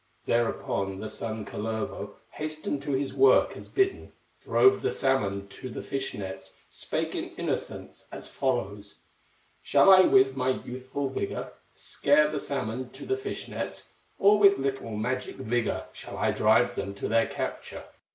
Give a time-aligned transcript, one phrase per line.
[0.25, 5.83] Thereupon the son, Kullervo, Hastened to his work as bidden, Drove the salmon to the
[5.83, 8.95] fish nets, Spake in innocence as follows:
[9.61, 14.57] "Shall I with my youthful vigor Scare the salmon to the fish nets, Or with
[14.57, 17.83] little magic vigor Shall I drive them to their capture?"